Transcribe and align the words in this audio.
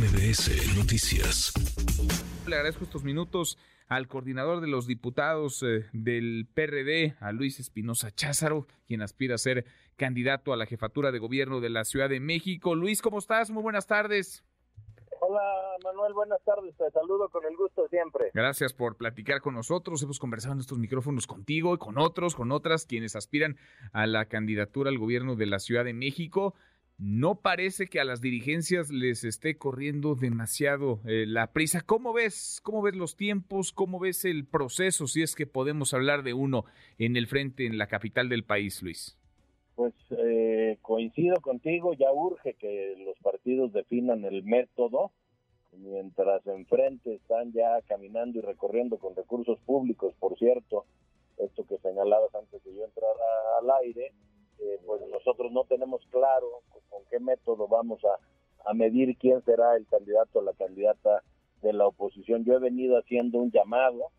MBS 0.00 0.78
Noticias. 0.78 1.52
Le 2.46 2.56
agradezco 2.56 2.84
estos 2.84 3.04
minutos 3.04 3.58
al 3.86 4.08
coordinador 4.08 4.62
de 4.62 4.66
los 4.66 4.86
diputados 4.86 5.62
eh, 5.62 5.84
del 5.92 6.48
PRD, 6.54 7.16
a 7.20 7.32
Luis 7.32 7.60
Espinosa 7.60 8.10
Cházaro, 8.10 8.66
quien 8.86 9.02
aspira 9.02 9.34
a 9.34 9.38
ser 9.38 9.66
candidato 9.96 10.54
a 10.54 10.56
la 10.56 10.64
jefatura 10.64 11.12
de 11.12 11.18
gobierno 11.18 11.60
de 11.60 11.68
la 11.68 11.84
Ciudad 11.84 12.08
de 12.08 12.18
México. 12.18 12.74
Luis, 12.74 13.02
¿cómo 13.02 13.18
estás? 13.18 13.50
Muy 13.50 13.62
buenas 13.62 13.86
tardes. 13.86 14.42
Hola 15.20 15.42
Manuel, 15.84 16.14
buenas 16.14 16.42
tardes, 16.44 16.74
te 16.78 16.90
saludo 16.92 17.28
con 17.28 17.44
el 17.44 17.54
gusto 17.54 17.86
siempre. 17.88 18.30
Gracias 18.32 18.72
por 18.72 18.96
platicar 18.96 19.42
con 19.42 19.52
nosotros, 19.52 20.02
hemos 20.02 20.18
conversado 20.18 20.54
en 20.54 20.60
estos 20.60 20.78
micrófonos 20.78 21.26
contigo 21.26 21.74
y 21.74 21.78
con 21.78 21.98
otros, 21.98 22.34
con 22.34 22.52
otras 22.52 22.86
quienes 22.86 23.16
aspiran 23.16 23.58
a 23.92 24.06
la 24.06 24.24
candidatura 24.24 24.88
al 24.88 24.96
gobierno 24.96 25.36
de 25.36 25.44
la 25.44 25.58
Ciudad 25.58 25.84
de 25.84 25.92
México. 25.92 26.54
No 27.02 27.36
parece 27.36 27.86
que 27.86 27.98
a 27.98 28.04
las 28.04 28.20
dirigencias 28.20 28.90
les 28.90 29.24
esté 29.24 29.56
corriendo 29.56 30.16
demasiado 30.16 31.00
eh, 31.06 31.24
la 31.26 31.46
prisa. 31.46 31.80
¿Cómo 31.80 32.12
ves? 32.12 32.60
¿Cómo 32.62 32.82
ves 32.82 32.94
los 32.94 33.16
tiempos? 33.16 33.72
¿Cómo 33.72 33.98
ves 33.98 34.26
el 34.26 34.44
proceso? 34.44 35.06
Si 35.06 35.22
es 35.22 35.34
que 35.34 35.46
podemos 35.46 35.94
hablar 35.94 36.22
de 36.22 36.34
uno 36.34 36.66
en 36.98 37.16
el 37.16 37.26
frente, 37.26 37.64
en 37.64 37.78
la 37.78 37.86
capital 37.86 38.28
del 38.28 38.44
país, 38.44 38.82
Luis. 38.82 39.18
Pues 39.76 39.94
eh, 40.10 40.76
coincido 40.82 41.40
contigo, 41.40 41.94
ya 41.94 42.12
urge 42.12 42.52
que 42.52 42.94
los 42.98 43.18
partidos 43.20 43.72
definan 43.72 44.26
el 44.26 44.42
método, 44.44 45.10
mientras 45.72 46.46
enfrente 46.46 47.14
están 47.14 47.50
ya 47.52 47.80
caminando 47.88 48.40
y 48.40 48.42
recorriendo 48.42 48.98
con 48.98 49.16
recursos 49.16 49.58
públicos, 49.60 50.12
por 50.20 50.36
cierto, 50.36 50.84
esto 51.38 51.64
que 51.66 51.78
señalabas 51.78 52.34
antes 52.34 52.62
de 52.62 52.74
yo 52.74 52.84
entrara 52.84 53.24
al 53.58 53.70
aire, 53.86 54.12
eh, 54.60 54.78
pues 54.86 55.00
nosotros 55.10 55.52
no 55.52 55.64
tenemos 55.64 56.00
claro 56.10 56.62
con 56.88 57.02
qué 57.10 57.18
método 57.20 57.68
vamos 57.68 58.00
a, 58.04 58.18
medir 58.74 59.16
quién 59.16 59.42
será 59.44 59.74
el 59.76 59.86
candidato 59.86 60.38
o 60.38 60.42
la 60.42 60.52
candidata 60.52 61.22
de 61.62 61.72
la 61.72 61.86
oposición. 61.86 62.44
Yo 62.44 62.54
he 62.54 62.58
venido 62.58 62.98
haciendo 62.98 63.38
un 63.38 63.50
llamado, 63.50 64.10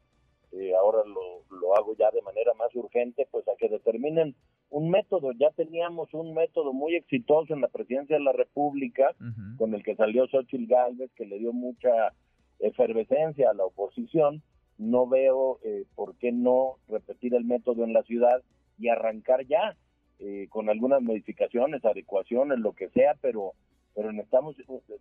eh, 0.51 0.73
ahora 0.75 1.03
lo, 1.05 1.43
lo 1.57 1.75
hago 1.75 1.95
ya 1.95 2.09
de 2.11 2.21
manera 2.23 2.53
más 2.55 2.75
urgente, 2.75 3.27
pues 3.31 3.47
a 3.47 3.55
que 3.57 3.69
determinen 3.69 4.35
un 4.71 4.89
método. 4.89 5.33
Ya 5.33 5.51
teníamos 5.51 6.13
un 6.13 6.33
método 6.33 6.73
muy 6.73 6.95
exitoso 6.95 7.53
en 7.53 7.61
la 7.61 7.67
presidencia 7.67 8.17
de 8.17 8.23
la 8.23 8.31
República, 8.31 9.13
con 9.57 9.75
el 9.75 9.83
que 9.83 9.95
salió 9.95 10.27
Xochitl 10.27 10.65
Gálvez, 10.65 11.11
que 11.15 11.25
le 11.25 11.37
dio 11.37 11.53
mucha 11.53 12.13
efervescencia 12.59 13.51
a 13.51 13.53
la 13.53 13.65
oposición. 13.65 14.41
No 14.77 15.07
veo 15.07 15.59
eh, 15.63 15.85
por 15.93 16.15
qué 16.15 16.31
no 16.31 16.77
repetir 16.87 17.35
el 17.35 17.43
método 17.43 17.83
en 17.83 17.93
la 17.93 18.01
ciudad 18.03 18.41
y 18.79 18.87
arrancar 18.87 19.45
ya. 19.45 19.75
Eh, 20.23 20.45
con 20.51 20.69
algunas 20.69 21.01
modificaciones, 21.01 21.83
adecuaciones, 21.83 22.59
lo 22.59 22.73
que 22.73 22.89
sea, 22.89 23.15
pero, 23.21 23.53
pero 23.95 24.11
necesitamos 24.11 24.55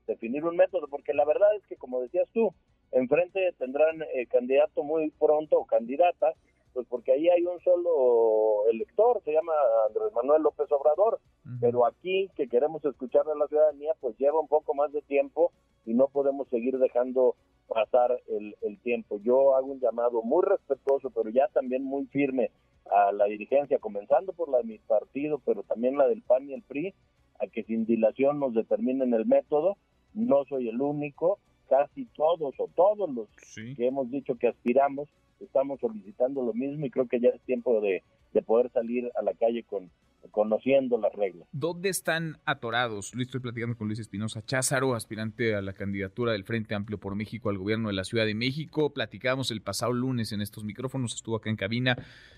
definir 0.06 0.46
un 0.46 0.56
método, 0.56 0.88
porque 0.88 1.12
la 1.12 1.26
verdad 1.26 1.54
es 1.56 1.66
que, 1.66 1.76
como 1.76 2.00
decías 2.00 2.26
tú, 2.32 2.54
enfrente 2.90 3.52
tendrán 3.58 4.00
eh, 4.14 4.26
candidato 4.28 4.82
muy 4.82 5.10
pronto 5.10 5.58
o 5.58 5.66
candidata, 5.66 6.32
pues 6.72 6.86
porque 6.88 7.12
ahí 7.12 7.28
hay 7.28 7.44
un 7.44 7.60
solo 7.60 8.66
elector, 8.70 9.20
se 9.22 9.32
llama 9.32 9.52
Andrés 9.88 10.10
Manuel 10.14 10.42
López 10.42 10.72
Obrador, 10.72 11.20
pero 11.60 11.84
aquí 11.84 12.30
que 12.34 12.48
queremos 12.48 12.82
escuchar 12.86 13.28
a 13.28 13.34
la 13.34 13.46
ciudadanía, 13.46 13.92
pues 14.00 14.16
lleva 14.16 14.40
un 14.40 14.48
poco 14.48 14.72
más 14.72 14.90
de 14.90 15.02
tiempo 15.02 15.52
y 15.84 15.92
no 15.92 16.08
podemos 16.08 16.48
seguir 16.48 16.78
dejando 16.78 17.34
pasar 17.68 18.18
el, 18.28 18.56
el 18.62 18.78
tiempo. 18.80 19.18
Yo 19.22 19.54
hago 19.54 19.66
un 19.66 19.80
llamado 19.80 20.22
muy 20.22 20.44
respetuoso, 20.46 21.10
pero 21.10 21.28
ya 21.28 21.46
también 21.48 21.84
muy 21.84 22.06
firme 22.06 22.50
a 22.90 23.12
la 23.12 23.26
dirigencia, 23.26 23.78
comenzando 23.78 24.32
por 24.32 24.48
la 24.48 24.58
de 24.58 24.64
mi 24.64 24.78
partido, 24.78 25.40
pero 25.44 25.62
también 25.62 25.96
la 25.96 26.08
del 26.08 26.22
PAN 26.22 26.48
y 26.48 26.54
el 26.54 26.62
PRI, 26.62 26.94
a 27.38 27.46
que 27.46 27.64
sin 27.64 27.86
dilación 27.86 28.40
nos 28.40 28.54
determinen 28.54 29.14
el 29.14 29.26
método. 29.26 29.76
No 30.12 30.44
soy 30.44 30.68
el 30.68 30.80
único, 30.80 31.38
casi 31.68 32.06
todos 32.16 32.54
o 32.58 32.68
todos 32.74 33.08
los 33.08 33.28
que 33.54 33.86
hemos 33.86 34.10
dicho 34.10 34.34
que 34.36 34.48
aspiramos 34.48 35.08
estamos 35.40 35.80
solicitando 35.80 36.42
lo 36.42 36.52
mismo 36.52 36.86
y 36.86 36.90
creo 36.90 37.08
que 37.08 37.20
ya 37.20 37.30
es 37.30 37.40
tiempo 37.42 37.80
de, 37.80 38.02
de 38.32 38.42
poder 38.42 38.70
salir 38.70 39.10
a 39.14 39.22
la 39.22 39.34
calle 39.34 39.64
con, 39.64 39.90
conociendo 40.30 40.98
las 40.98 41.12
reglas. 41.14 41.48
¿Dónde 41.52 41.88
están 41.88 42.38
atorados? 42.44 43.14
Luis, 43.14 43.28
estoy 43.28 43.40
platicando 43.40 43.76
con 43.76 43.86
Luis 43.86 43.98
Espinosa 43.98 44.44
Cházaro, 44.44 44.94
aspirante 44.94 45.54
a 45.54 45.62
la 45.62 45.72
candidatura 45.72 46.32
del 46.32 46.44
Frente 46.44 46.74
Amplio 46.74 46.98
por 46.98 47.14
México 47.14 47.50
al 47.50 47.58
gobierno 47.58 47.88
de 47.88 47.94
la 47.94 48.04
Ciudad 48.04 48.26
de 48.26 48.34
México. 48.34 48.92
Platicamos 48.92 49.50
el 49.50 49.62
pasado 49.62 49.92
lunes 49.92 50.32
en 50.32 50.40
estos 50.40 50.64
micrófonos, 50.64 51.14
estuvo 51.14 51.36
acá 51.36 51.50
en 51.50 51.56
cabina 51.56 51.96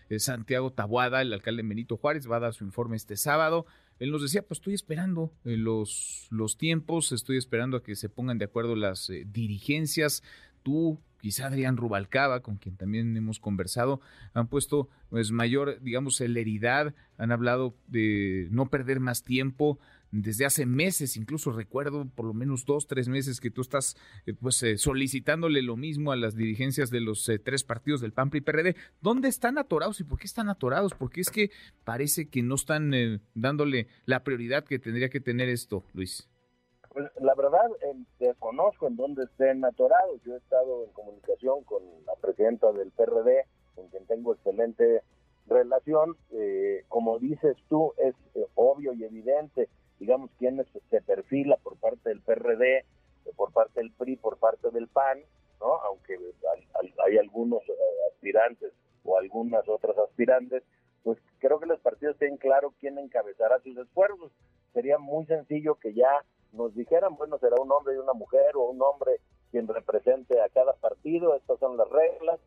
eh, 0.08 0.18
Santiago 0.18 0.72
Tabuada, 0.72 1.22
el 1.22 1.32
alcalde 1.32 1.62
Benito 1.62 1.96
Juárez, 1.96 2.30
va 2.30 2.36
a 2.36 2.40
dar 2.40 2.54
su 2.54 2.64
informe 2.64 2.96
este 2.96 3.16
sábado. 3.16 3.66
Él 3.98 4.10
nos 4.10 4.22
decía, 4.22 4.42
pues 4.42 4.58
estoy 4.58 4.74
esperando 4.74 5.32
eh, 5.44 5.56
los, 5.56 6.26
los 6.30 6.56
tiempos, 6.56 7.12
estoy 7.12 7.36
esperando 7.36 7.76
a 7.76 7.82
que 7.82 7.94
se 7.94 8.08
pongan 8.08 8.38
de 8.38 8.46
acuerdo 8.46 8.74
las 8.76 9.10
eh, 9.10 9.24
dirigencias. 9.26 10.22
Tú 10.62 11.00
quizá 11.22 11.46
Adrián 11.46 11.76
Rubalcaba, 11.76 12.40
con 12.40 12.56
quien 12.56 12.76
también 12.76 13.16
hemos 13.16 13.38
conversado, 13.38 14.00
han 14.34 14.48
puesto 14.48 14.88
pues 15.08 15.30
mayor, 15.30 15.80
digamos, 15.80 16.16
celeridad, 16.16 16.94
han 17.16 17.30
hablado 17.30 17.76
de 17.86 18.48
no 18.50 18.68
perder 18.68 18.98
más 18.98 19.22
tiempo, 19.22 19.78
desde 20.10 20.44
hace 20.44 20.66
meses, 20.66 21.16
incluso 21.16 21.52
recuerdo 21.52 22.06
por 22.06 22.26
lo 22.26 22.34
menos 22.34 22.66
dos, 22.66 22.86
tres 22.86 23.08
meses 23.08 23.40
que 23.40 23.50
tú 23.50 23.62
estás 23.62 23.96
eh, 24.26 24.34
pues 24.34 24.62
eh, 24.62 24.76
solicitándole 24.76 25.62
lo 25.62 25.76
mismo 25.76 26.12
a 26.12 26.16
las 26.16 26.34
dirigencias 26.34 26.90
de 26.90 27.00
los 27.00 27.28
eh, 27.28 27.38
tres 27.38 27.64
partidos 27.64 28.00
del 28.02 28.12
PAN, 28.12 28.28
PRI 28.28 28.38
y 28.38 28.42
PRD. 28.42 28.76
¿Dónde 29.00 29.28
están 29.28 29.58
atorados 29.58 30.00
y 30.00 30.04
por 30.04 30.18
qué 30.18 30.26
están 30.26 30.50
atorados? 30.50 30.92
Porque 30.92 31.22
es 31.22 31.30
que 31.30 31.50
parece 31.84 32.28
que 32.28 32.42
no 32.42 32.56
están 32.56 33.22
dándole 33.34 33.86
la 34.04 34.22
prioridad 34.22 34.64
que 34.64 34.78
tendría 34.78 35.08
que 35.08 35.20
tener 35.20 35.48
esto, 35.48 35.86
Luis. 35.94 36.28
Pues 36.92 37.10
la 37.20 37.34
verdad, 37.34 37.70
desconozco 38.18 38.86
en 38.86 38.96
dónde 38.96 39.24
estén 39.24 39.64
atorados. 39.64 40.20
Yo 40.24 40.34
he 40.34 40.38
estado 40.38 40.84
en 40.84 40.92
comunicación 40.92 41.64
con 41.64 41.82
la 42.04 42.14
presidenta 42.20 42.70
del 42.72 42.90
PRD, 42.90 43.46
con 43.74 43.88
quien 43.88 44.06
tengo 44.06 44.34
excelente 44.34 45.02
relación. 45.46 46.16
Eh, 46.32 46.84
como 46.88 47.18
dices 47.18 47.56
tú, 47.70 47.94
es 47.96 48.14
eh, 48.34 48.46
obvio 48.56 48.92
y 48.92 49.04
evidente, 49.04 49.70
digamos, 49.98 50.30
quién 50.38 50.62
se 50.90 51.00
perfila 51.00 51.56
por 51.62 51.78
parte 51.78 52.10
del 52.10 52.20
PRD, 52.20 52.78
eh, 52.80 52.84
por 53.36 53.52
parte 53.52 53.80
del 53.80 53.92
PRI, 53.92 54.16
por 54.16 54.36
parte 54.36 54.70
del 54.70 54.88
PAN, 54.88 55.20
¿no? 55.60 55.74
Aunque 55.84 56.18
hay, 56.52 56.92
hay 57.06 57.16
algunos 57.16 57.62
aspirantes 58.12 58.70
o 59.04 59.16
algunas 59.16 59.66
otras 59.66 59.96
aspirantes, 59.96 60.62
pues 61.04 61.18
creo 61.38 61.58
que 61.58 61.66
los 61.66 61.80
partidos 61.80 62.18
tienen 62.18 62.36
claro 62.36 62.74
quién 62.80 62.98
encabezará 62.98 63.60
sus 63.60 63.78
esfuerzos. 63.78 64.30
Sería 64.74 64.98
muy 64.98 65.24
sencillo 65.24 65.76
que 65.76 65.94
ya 65.94 66.22
nos 66.52 66.74
dijeran, 66.74 67.16
bueno, 67.16 67.38
será 67.38 67.56
un 67.60 67.70
hombre 67.72 67.94
y 67.94 67.98
una 67.98 68.12
mujer 68.12 68.56
o 68.56 68.70
un 68.70 68.80
hombre 68.82 69.20
quien 69.50 69.68
represente 69.68 70.40
a 70.40 70.48
cada 70.48 70.74
partido, 70.74 71.34
estas 71.34 71.58
son 71.58 71.76
las 71.76 71.88
reglas, 71.88 72.40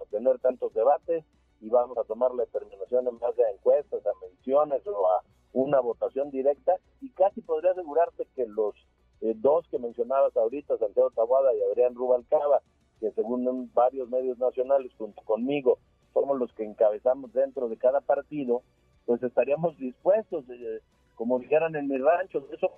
a 0.00 0.04
tener 0.06 0.38
tantos 0.40 0.72
debates 0.74 1.24
y 1.60 1.68
vamos 1.68 1.96
a 1.98 2.04
tomar 2.04 2.32
la 2.34 2.44
determinación 2.44 3.06
en 3.06 3.18
base 3.18 3.44
a 3.44 3.50
encuestas, 3.50 4.04
a 4.06 4.10
menciones 4.20 4.86
o 4.86 5.06
a 5.06 5.22
una 5.52 5.80
votación 5.80 6.30
directa 6.30 6.76
y 7.00 7.10
casi 7.10 7.40
podría 7.40 7.72
asegurarte 7.72 8.26
que 8.34 8.46
los 8.46 8.74
eh, 9.20 9.34
dos 9.36 9.66
que 9.68 9.78
mencionabas 9.78 10.36
ahorita, 10.36 10.76
Santiago 10.78 11.10
Tabuada 11.10 11.54
y 11.54 11.62
Adrián 11.62 11.94
Rubalcaba, 11.94 12.60
que 13.00 13.12
según 13.12 13.70
varios 13.72 14.08
medios 14.08 14.38
nacionales 14.38 14.92
junto 14.98 15.22
conmigo 15.22 15.78
somos 16.12 16.38
los 16.38 16.52
que 16.52 16.64
encabezamos 16.64 17.32
dentro 17.32 17.68
de 17.68 17.76
cada 17.76 18.00
partido, 18.00 18.62
pues 19.06 19.22
estaríamos 19.22 19.76
dispuestos, 19.78 20.44
eh, 20.50 20.80
como 21.14 21.38
dijeran 21.38 21.74
en 21.76 21.88
mi 21.88 21.98
rancho, 21.98 22.46
eso 22.52 22.72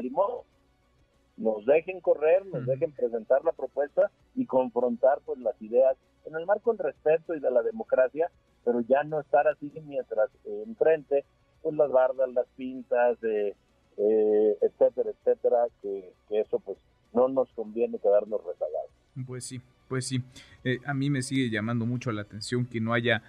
limón, 0.00 0.42
nos 1.38 1.64
dejen 1.64 2.00
correr, 2.00 2.44
nos 2.46 2.66
dejen 2.66 2.92
presentar 2.92 3.44
la 3.44 3.52
propuesta 3.52 4.10
y 4.34 4.44
confrontar 4.46 5.20
pues 5.24 5.38
las 5.38 5.60
ideas 5.62 5.96
en 6.26 6.34
el 6.36 6.46
marco 6.46 6.72
del 6.72 6.84
respeto 6.84 7.34
y 7.34 7.40
de 7.40 7.50
la 7.50 7.62
democracia, 7.62 8.30
pero 8.64 8.80
ya 8.80 9.02
no 9.04 9.20
estar 9.20 9.46
así 9.48 9.72
mientras 9.86 10.30
eh, 10.44 10.64
enfrente 10.66 11.24
pues 11.62 11.74
las 11.76 11.90
bardas, 11.90 12.28
las 12.34 12.46
pintas, 12.56 13.18
eh, 13.22 13.54
eh, 13.96 14.58
etcétera, 14.60 15.10
etcétera, 15.10 15.66
que, 15.80 16.12
eso 16.30 16.58
pues 16.60 16.78
no 17.12 17.28
nos 17.28 17.48
conviene 17.52 17.98
quedarnos 17.98 18.44
rezagados. 18.44 18.90
Pues 19.26 19.44
sí, 19.44 19.60
pues 19.88 20.06
sí. 20.06 20.22
a 20.84 20.94
mí 20.94 21.10
me 21.10 21.22
sigue 21.22 21.50
llamando 21.50 21.86
mucho 21.86 22.12
la 22.12 22.22
atención 22.22 22.66
que 22.66 22.80
no 22.80 22.92
haya 22.92 23.22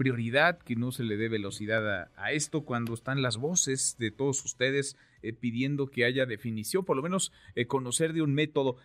prioridad, 0.00 0.58
que 0.60 0.76
no 0.76 0.92
se 0.92 1.04
le 1.04 1.18
dé 1.18 1.28
velocidad 1.28 2.08
a, 2.16 2.32
esto 2.32 2.62
cuando 2.64 2.94
están 2.94 3.20
las 3.20 3.36
voces 3.36 3.96
de 3.98 4.10
todos 4.10 4.42
ustedes 4.46 4.96
eh, 5.20 5.34
pidiendo 5.34 5.88
que 5.88 6.06
haya 6.06 6.24
definición, 6.24 6.86
por 6.86 6.96
lo 6.96 7.02
menos 7.02 7.32
eh, 7.54 7.66
conocer 7.66 8.14
de 8.14 8.22
un 8.22 8.32
método. 8.32 8.76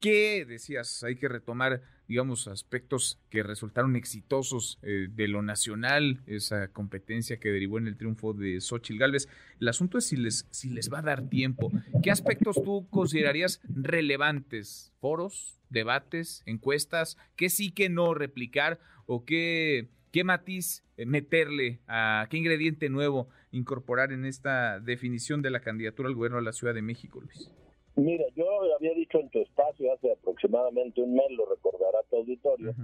¿Qué 0.00 0.46
decías? 0.46 1.04
Hay 1.04 1.16
que 1.16 1.28
retomar, 1.28 1.82
digamos, 2.08 2.48
aspectos 2.48 3.20
que 3.28 3.42
resultaron 3.42 3.96
exitosos 3.96 4.78
eh, 4.80 5.08
de 5.10 5.28
lo 5.28 5.42
nacional, 5.42 6.22
esa 6.26 6.68
competencia 6.68 7.38
que 7.38 7.50
derivó 7.50 7.76
en 7.76 7.88
el 7.88 7.98
triunfo 7.98 8.32
de 8.32 8.58
Xochitl 8.62 8.98
Galvez. 8.98 9.28
El 9.60 9.68
asunto 9.68 9.98
es 9.98 10.06
si 10.06 10.16
les, 10.16 10.46
si 10.50 10.70
les 10.70 10.90
va 10.90 11.00
a 11.00 11.02
dar 11.02 11.28
tiempo. 11.28 11.70
¿Qué 12.02 12.10
aspectos 12.10 12.62
tú 12.64 12.88
considerarías 12.88 13.60
relevantes? 13.68 14.90
¿Foros, 15.00 15.60
debates, 15.68 16.42
encuestas? 16.46 17.18
¿Qué 17.36 17.50
sí, 17.50 17.72
que 17.72 17.90
no 17.90 18.14
replicar? 18.14 18.80
¿O 19.04 19.26
qué 19.26 19.90
¿Qué 20.16 20.24
matiz 20.24 20.82
eh, 20.96 21.04
meterle 21.04 21.80
a 21.86 22.26
qué 22.30 22.38
ingrediente 22.38 22.88
nuevo 22.88 23.28
incorporar 23.52 24.12
en 24.12 24.24
esta 24.24 24.80
definición 24.80 25.42
de 25.42 25.50
la 25.50 25.60
candidatura 25.60 26.08
al 26.08 26.14
gobierno 26.14 26.38
de 26.38 26.44
la 26.44 26.54
Ciudad 26.54 26.72
de 26.72 26.80
México, 26.80 27.20
Luis? 27.20 27.52
Mira, 27.96 28.24
yo 28.34 28.46
había 28.74 28.94
dicho 28.94 29.20
en 29.20 29.28
tu 29.28 29.42
espacio 29.42 29.92
hace 29.92 30.10
aproximadamente 30.10 31.02
un 31.02 31.12
mes, 31.12 31.26
lo 31.32 31.44
recordará 31.44 31.98
tu 32.08 32.16
auditorio, 32.16 32.74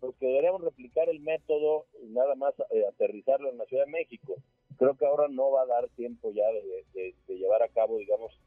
pues 0.00 0.14
que 0.20 0.26
deberíamos 0.26 0.60
replicar 0.60 1.08
el 1.08 1.20
método 1.20 1.86
y 2.02 2.10
nada 2.10 2.34
más 2.34 2.52
eh, 2.70 2.84
aterrizarlo 2.86 3.48
en 3.48 3.56
la 3.56 3.64
Ciudad 3.64 3.86
de 3.86 3.92
México. 3.92 4.34
Creo 4.76 4.94
que 4.94 5.06
ahora 5.06 5.28
no 5.30 5.50
va 5.50 5.62
a 5.62 5.66
dar 5.66 5.88
tiempo 5.96 6.30
ya 6.30 6.44
de, 6.92 7.14
llevar 7.26 7.62
a 7.62 7.68
cabo, 7.68 7.96
digamos, 7.96 8.38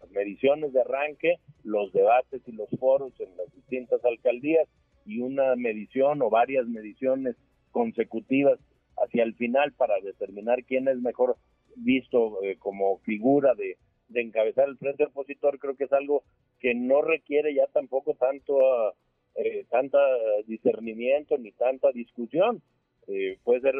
las 0.00 0.10
mediciones 0.12 0.72
de 0.72 0.80
arranque, 0.80 1.40
los 1.64 1.92
debates 1.92 2.40
y 2.46 2.52
los 2.52 2.70
foros 2.78 3.12
en 3.18 3.36
las 3.36 3.52
distintas 3.52 4.04
alcaldías 4.04 4.68
y 5.04 5.20
una 5.20 5.56
medición 5.56 6.22
o 6.22 6.30
varias 6.30 6.66
mediciones 6.66 7.36
consecutivas 7.70 8.58
hacia 8.96 9.24
el 9.24 9.34
final 9.34 9.72
para 9.72 9.94
determinar 10.00 10.64
quién 10.64 10.88
es 10.88 10.98
mejor 10.98 11.36
visto 11.76 12.42
eh, 12.42 12.56
como 12.58 12.98
figura 12.98 13.54
de, 13.54 13.78
encabezar 14.14 14.68
el 14.68 14.76
frente 14.76 15.04
opositor, 15.04 15.58
creo 15.58 15.74
que 15.74 15.84
es 15.84 15.92
algo 15.92 16.22
que 16.60 16.74
no 16.74 17.00
requiere 17.00 17.54
ya 17.54 17.66
tampoco 17.72 18.14
tanto 18.14 18.58
eh, 19.34 19.64
tanta 19.70 19.98
discernimiento 20.46 21.38
ni 21.38 21.50
tanta 21.52 21.90
discusión. 21.92 22.62
Eh, 23.08 23.38
puede 23.42 23.62
ser 23.62 23.74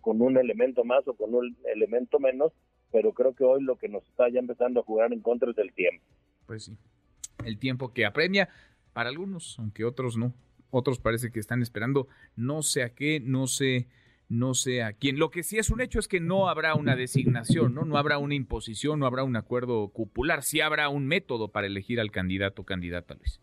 con 0.00 0.22
un 0.22 0.38
elemento 0.38 0.84
más 0.84 1.06
o 1.08 1.14
con 1.14 1.34
un 1.34 1.56
elemento 1.64 2.20
menos, 2.20 2.52
pero 2.92 3.12
creo 3.12 3.34
que 3.34 3.42
hoy 3.42 3.62
lo 3.64 3.76
que 3.76 3.88
nos 3.88 4.06
está 4.06 4.28
ya 4.30 4.38
empezando 4.38 4.80
a 4.80 4.84
jugar 4.84 5.12
en 5.12 5.20
contra 5.22 5.50
es 5.50 5.58
el 5.58 5.72
tiempo. 5.72 6.04
Pues 6.46 6.66
sí, 6.66 6.76
el 7.44 7.58
tiempo 7.58 7.92
que 7.92 8.06
apremia 8.06 8.48
para 8.92 9.08
algunos, 9.08 9.58
aunque 9.58 9.84
otros 9.84 10.16
no. 10.16 10.34
Otros 10.70 10.98
parece 10.98 11.30
que 11.30 11.40
están 11.40 11.62
esperando 11.62 12.08
no 12.36 12.62
sé 12.62 12.82
a 12.82 12.94
qué, 12.94 13.20
no 13.20 13.46
sé 13.46 13.88
no 14.28 14.54
sé 14.54 14.82
a 14.82 14.92
quién. 14.92 15.18
Lo 15.18 15.30
que 15.30 15.42
sí 15.42 15.58
es 15.58 15.70
un 15.70 15.80
hecho 15.80 15.98
es 15.98 16.06
que 16.06 16.20
no 16.20 16.48
habrá 16.48 16.74
una 16.74 16.96
designación, 16.96 17.74
¿no? 17.74 17.84
No 17.84 17.96
habrá 17.96 18.18
una 18.18 18.34
imposición, 18.34 19.00
no 19.00 19.06
habrá 19.06 19.24
un 19.24 19.36
acuerdo 19.36 19.88
cupular, 19.88 20.42
sí 20.42 20.60
habrá 20.60 20.88
un 20.88 21.06
método 21.06 21.48
para 21.48 21.66
elegir 21.66 21.98
al 22.00 22.10
candidato 22.10 22.62
o 22.62 22.64
candidata, 22.66 23.14
Luis. 23.14 23.40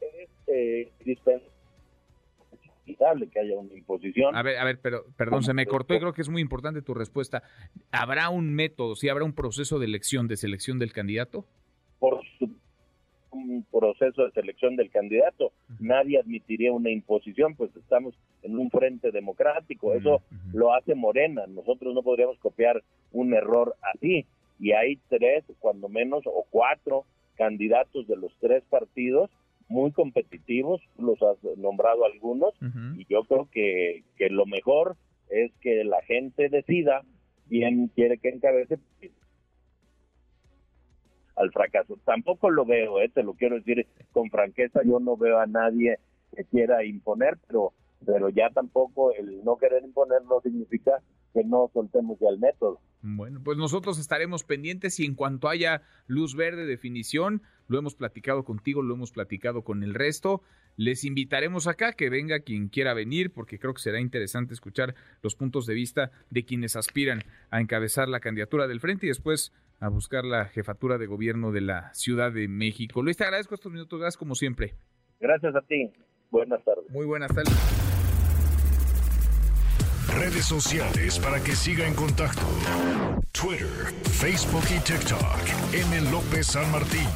Es 0.00 0.28
eh, 0.46 0.92
que 3.30 3.40
haya 3.40 3.54
una 3.58 3.74
imposición. 3.74 4.36
A 4.36 4.42
ver, 4.42 4.58
a 4.58 4.64
ver, 4.64 4.80
pero 4.80 5.06
perdón, 5.16 5.42
se 5.42 5.54
me 5.54 5.66
cortó 5.66 5.94
y 5.94 5.98
creo 5.98 6.12
que 6.12 6.22
es 6.22 6.28
muy 6.28 6.42
importante 6.42 6.82
tu 6.82 6.94
respuesta. 6.94 7.42
¿Habrá 7.90 8.28
un 8.28 8.54
método, 8.54 8.94
sí 8.94 9.08
habrá 9.08 9.24
un 9.24 9.32
proceso 9.32 9.78
de 9.78 9.86
elección, 9.86 10.28
de 10.28 10.36
selección 10.36 10.78
del 10.78 10.92
candidato? 10.92 11.46
Un 13.36 13.66
proceso 13.70 14.24
de 14.24 14.30
selección 14.32 14.76
del 14.76 14.90
candidato. 14.90 15.52
Nadie 15.78 16.18
admitiría 16.18 16.72
una 16.72 16.90
imposición, 16.90 17.54
pues 17.54 17.74
estamos 17.76 18.14
en 18.42 18.58
un 18.58 18.70
frente 18.70 19.10
democrático. 19.10 19.92
Eso 19.94 20.22
lo 20.52 20.72
hace 20.72 20.94
Morena. 20.94 21.46
Nosotros 21.46 21.94
no 21.94 22.02
podríamos 22.02 22.38
copiar 22.38 22.82
un 23.12 23.34
error 23.34 23.76
así. 23.94 24.26
Y 24.58 24.72
hay 24.72 24.98
tres, 25.08 25.44
cuando 25.58 25.88
menos, 25.88 26.22
o 26.26 26.46
cuatro 26.50 27.04
candidatos 27.36 28.06
de 28.06 28.16
los 28.16 28.32
tres 28.40 28.64
partidos 28.70 29.30
muy 29.68 29.92
competitivos, 29.92 30.80
los 30.98 31.20
has 31.22 31.36
nombrado 31.58 32.04
algunos, 32.04 32.54
y 32.96 33.04
yo 33.08 33.24
creo 33.24 33.48
que, 33.50 34.04
que 34.16 34.30
lo 34.30 34.46
mejor 34.46 34.96
es 35.28 35.52
que 35.60 35.84
la 35.84 36.00
gente 36.02 36.48
decida 36.48 37.02
quién 37.48 37.88
quiere 37.88 38.18
que 38.18 38.28
encabece 38.28 38.78
al 41.36 41.52
fracaso. 41.52 41.98
Tampoco 42.04 42.50
lo 42.50 42.64
veo, 42.64 43.00
eh, 43.00 43.08
te 43.08 43.22
lo 43.22 43.34
quiero 43.34 43.56
decir 43.56 43.86
con 44.12 44.30
franqueza, 44.30 44.80
yo 44.84 44.98
no 45.00 45.16
veo 45.16 45.38
a 45.38 45.46
nadie 45.46 45.98
que 46.34 46.44
quiera 46.44 46.84
imponer, 46.84 47.38
pero, 47.46 47.72
pero 48.04 48.28
ya 48.30 48.50
tampoco 48.50 49.12
el 49.12 49.44
no 49.44 49.56
querer 49.56 49.84
imponer 49.84 50.22
no 50.24 50.40
significa 50.40 51.02
que 51.32 51.44
no 51.44 51.70
soltemos 51.72 52.18
ya 52.18 52.28
el 52.30 52.38
método. 52.38 52.80
Bueno, 53.02 53.40
pues 53.44 53.58
nosotros 53.58 53.98
estaremos 53.98 54.42
pendientes 54.42 54.98
y 54.98 55.04
en 55.04 55.14
cuanto 55.14 55.48
haya 55.48 55.82
luz 56.06 56.34
verde, 56.34 56.64
definición, 56.64 57.42
lo 57.68 57.78
hemos 57.78 57.94
platicado 57.94 58.44
contigo, 58.44 58.82
lo 58.82 58.94
hemos 58.94 59.12
platicado 59.12 59.62
con 59.62 59.82
el 59.82 59.94
resto. 59.94 60.42
Les 60.76 61.04
invitaremos 61.04 61.66
acá 61.66 61.92
que 61.92 62.10
venga 62.10 62.40
quien 62.40 62.68
quiera 62.68 62.94
venir, 62.94 63.32
porque 63.32 63.58
creo 63.58 63.74
que 63.74 63.82
será 63.82 64.00
interesante 64.00 64.54
escuchar 64.54 64.94
los 65.22 65.36
puntos 65.36 65.66
de 65.66 65.74
vista 65.74 66.10
de 66.30 66.44
quienes 66.44 66.74
aspiran 66.74 67.22
a 67.50 67.60
encabezar 67.60 68.08
la 68.08 68.20
candidatura 68.20 68.66
del 68.66 68.80
frente 68.80 69.06
y 69.06 69.10
después 69.10 69.52
a 69.80 69.88
buscar 69.88 70.24
la 70.24 70.46
jefatura 70.46 70.98
de 70.98 71.06
gobierno 71.06 71.52
de 71.52 71.60
la 71.60 71.92
Ciudad 71.94 72.32
de 72.32 72.48
México. 72.48 73.02
Luis, 73.02 73.16
te 73.16 73.24
agradezco 73.24 73.54
estos 73.54 73.72
minutos, 73.72 73.98
gracias 73.98 74.16
como 74.16 74.34
siempre. 74.34 74.74
Gracias 75.20 75.54
a 75.54 75.62
ti. 75.62 75.92
Buenas 76.30 76.64
tardes. 76.64 76.90
Muy 76.90 77.06
buenas 77.06 77.34
tardes. 77.34 77.54
Redes 80.18 80.46
sociales 80.46 81.18
para 81.18 81.42
que 81.42 81.52
siga 81.52 81.86
en 81.86 81.94
contacto: 81.94 82.46
Twitter, 83.32 83.92
Facebook 84.02 84.64
y 84.74 84.80
TikTok. 84.80 85.74
M. 85.74 86.10
López 86.10 86.46
San 86.46 86.70
Martín. 86.72 87.06